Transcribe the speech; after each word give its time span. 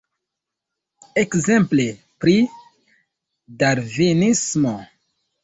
Ekzemple 1.23 1.85
pri 2.25 2.33
Darvinismo. 3.61 4.75